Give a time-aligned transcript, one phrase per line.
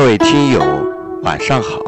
[0.00, 0.60] 各位听友，
[1.24, 1.78] 晚上好。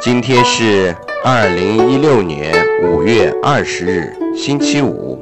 [0.00, 2.50] 今天是二零一六年
[2.82, 5.20] 五月二十日，星期五。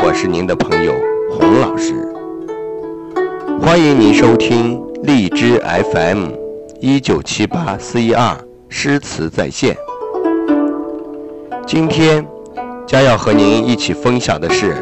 [0.00, 0.92] 我是您的朋友
[1.30, 1.94] 洪老师，
[3.62, 5.62] 欢迎您收听荔枝
[5.92, 6.30] FM
[6.80, 8.36] 一九七八四一二
[8.68, 9.76] 诗词在线。
[11.64, 12.26] 今天
[12.88, 14.74] 将要和您一起分享的是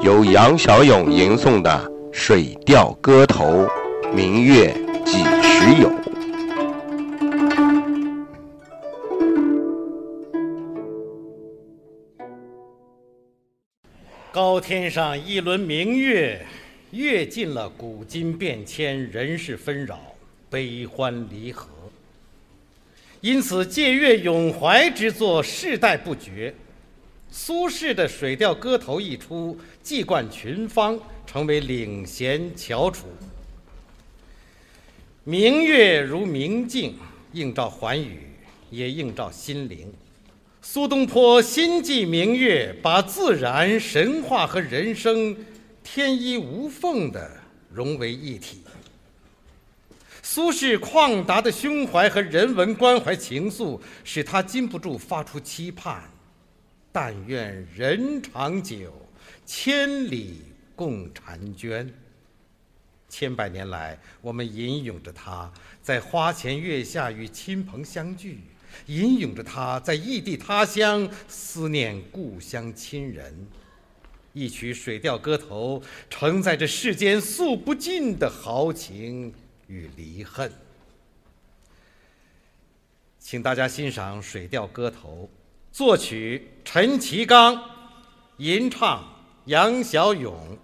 [0.00, 1.70] 由杨小勇吟诵的
[2.10, 3.44] 《水调歌头·
[4.14, 4.74] 明月》。
[5.06, 5.92] 几时有？
[14.32, 16.44] 高天上一轮明月，
[16.90, 20.00] 阅尽了古今变迁、人世纷扰、
[20.50, 21.68] 悲欢离合。
[23.20, 26.52] 因此，借月咏怀之作世代不绝。
[27.30, 33.06] 苏轼的《水调歌头》一出，祭冠群芳，成为领衔翘楚。
[35.28, 36.96] 明月如明镜，
[37.32, 38.30] 映照寰宇，
[38.70, 39.92] 也映照心灵。
[40.62, 45.36] 苏东坡心寄明月，把自然、神话和人生
[45.82, 47.28] 天衣无缝地
[47.68, 48.62] 融为一体。
[50.22, 56.04] 苏轼旷达的胸怀和人文关怀情愫，使他禁不住发出期盼：
[56.92, 58.92] 但愿人长久，
[59.44, 60.36] 千里
[60.76, 61.92] 共婵娟。
[63.08, 65.50] 千百年来，我们吟咏着他
[65.82, 68.40] 在花前月下与亲朋相聚，
[68.86, 73.46] 吟咏着他在异地他乡思念故乡亲人。
[74.32, 79.32] 一曲《水调歌头》承载着世间诉不尽的豪情
[79.66, 80.52] 与离恨。
[83.18, 85.30] 请大家欣赏《水调歌头》，
[85.76, 87.58] 作曲陈其刚，
[88.36, 89.02] 吟唱
[89.46, 90.58] 杨小勇。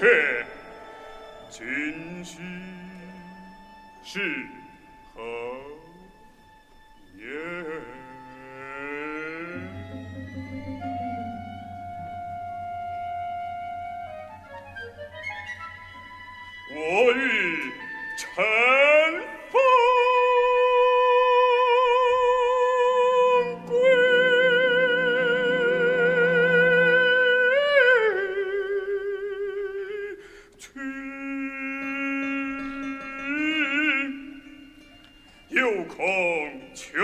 [0.00, 0.06] 却
[1.50, 2.38] 群虚
[4.02, 4.59] 是。
[35.96, 36.98] 控球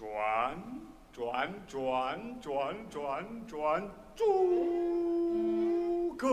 [0.00, 0.56] 转
[1.12, 3.86] 转转转转转，
[4.16, 6.26] 诸葛。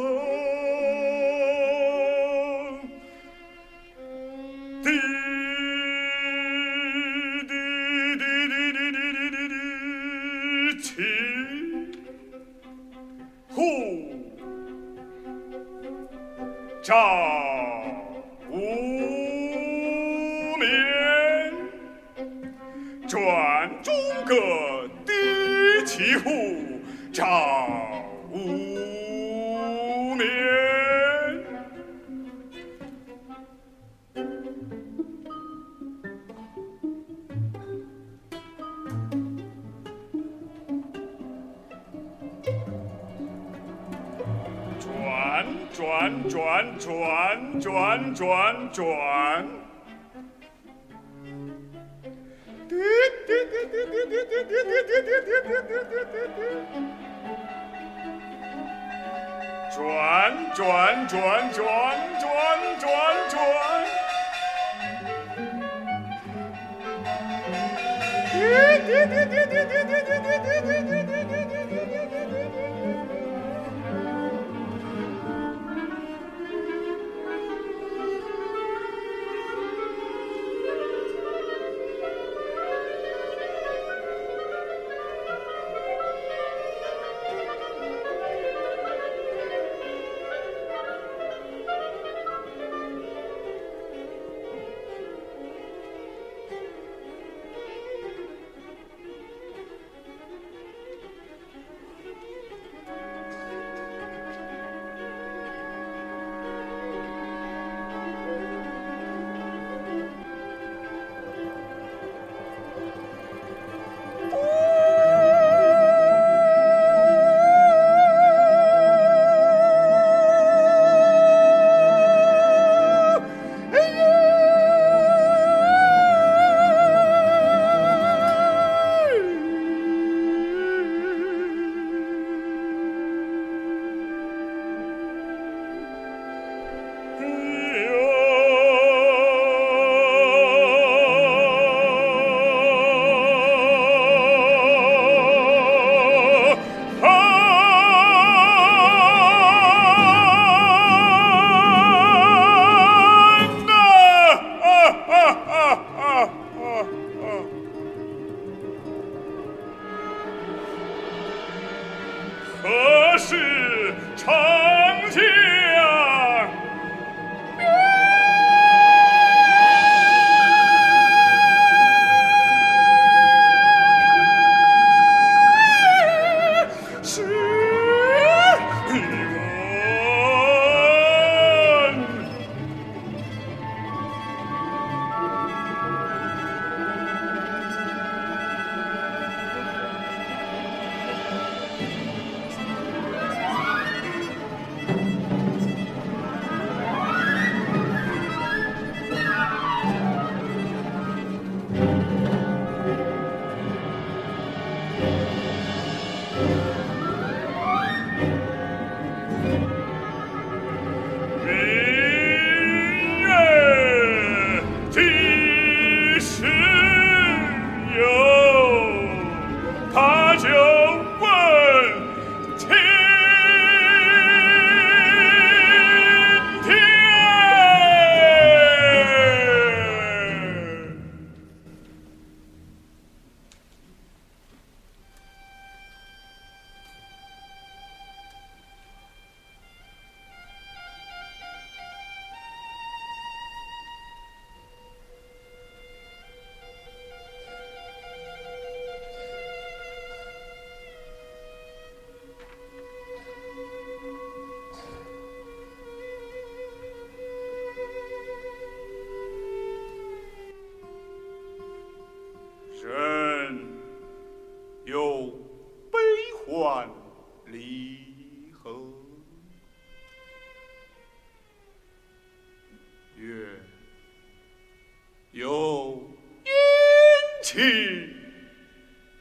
[4.81, 4.90] 滴
[16.81, 16.88] 滴
[24.28, 25.14] 个，低
[25.86, 26.30] 绮户，
[27.14, 27.26] 照
[28.30, 30.28] 无眠。
[45.74, 49.67] 转转转转转转转。
[59.75, 63.38] 转转转转转转转。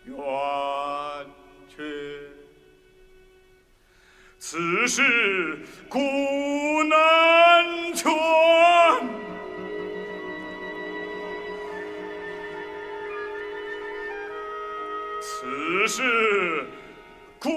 [0.05, 0.17] 圆
[1.69, 1.83] 缺，
[4.39, 5.03] 此事
[5.89, 5.99] 古
[6.85, 8.11] 难全。
[15.21, 16.65] 此事
[17.39, 17.51] 古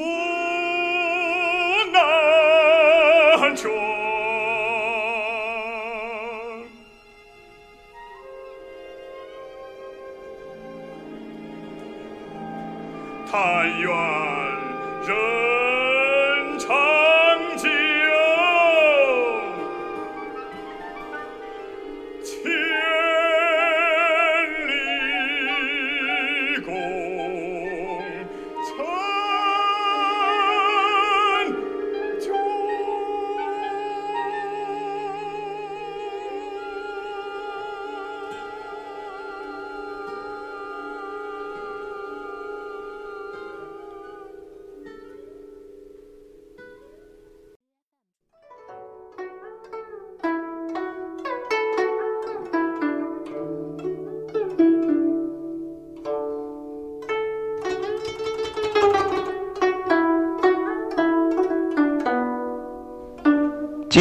[13.80, 14.09] 但愿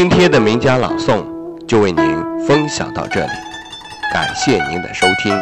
[0.01, 1.25] 今天的名家朗诵
[1.67, 3.33] 就为您分享到这里，
[4.15, 5.37] 感谢您的收听。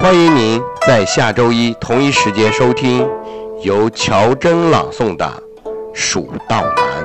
[0.00, 3.08] 欢迎您在下周一同一时间收听
[3.60, 5.24] 由乔真朗诵的
[5.94, 7.04] 《蜀道难》。